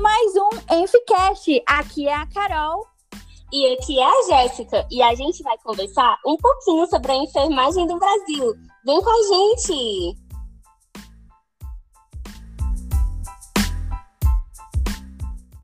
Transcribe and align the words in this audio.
mais 0.00 0.32
um 0.36 0.82
Enficast. 0.82 1.62
Aqui 1.66 2.08
é 2.08 2.14
a 2.14 2.26
Carol. 2.26 2.86
E 3.52 3.72
aqui 3.74 3.98
é 3.98 4.04
a 4.04 4.22
Jéssica. 4.28 4.86
E 4.90 5.02
a 5.02 5.14
gente 5.14 5.42
vai 5.42 5.56
conversar 5.58 6.18
um 6.26 6.36
pouquinho 6.36 6.86
sobre 6.86 7.12
a 7.12 7.16
enfermagem 7.16 7.86
do 7.86 7.98
Brasil. 7.98 8.54
Vem 8.84 9.00
com 9.00 9.10
a 9.10 9.36
gente! 9.36 10.23